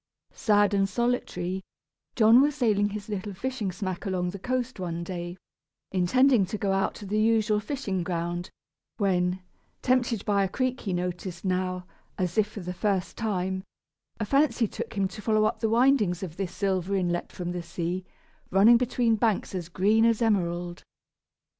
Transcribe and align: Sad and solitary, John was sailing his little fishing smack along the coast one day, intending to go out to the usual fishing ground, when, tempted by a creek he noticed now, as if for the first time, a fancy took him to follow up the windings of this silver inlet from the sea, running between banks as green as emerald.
Sad 0.33 0.73
and 0.73 0.89
solitary, 0.89 1.61
John 2.15 2.41
was 2.41 2.55
sailing 2.55 2.89
his 2.89 3.07
little 3.07 3.35
fishing 3.35 3.71
smack 3.71 4.03
along 4.07 4.31
the 4.31 4.39
coast 4.39 4.79
one 4.79 5.03
day, 5.03 5.37
intending 5.91 6.43
to 6.47 6.57
go 6.57 6.71
out 6.73 6.95
to 6.95 7.05
the 7.05 7.19
usual 7.19 7.59
fishing 7.59 8.01
ground, 8.01 8.49
when, 8.97 9.43
tempted 9.83 10.25
by 10.25 10.43
a 10.43 10.47
creek 10.49 10.81
he 10.81 10.91
noticed 10.93 11.45
now, 11.45 11.85
as 12.17 12.35
if 12.39 12.47
for 12.47 12.61
the 12.61 12.73
first 12.73 13.15
time, 13.15 13.63
a 14.19 14.25
fancy 14.25 14.67
took 14.67 14.91
him 14.97 15.07
to 15.07 15.21
follow 15.21 15.45
up 15.45 15.59
the 15.59 15.69
windings 15.69 16.23
of 16.23 16.35
this 16.35 16.51
silver 16.51 16.95
inlet 16.95 17.31
from 17.31 17.51
the 17.51 17.61
sea, 17.61 18.03
running 18.49 18.77
between 18.77 19.17
banks 19.17 19.53
as 19.53 19.69
green 19.69 20.03
as 20.03 20.19
emerald. 20.19 20.81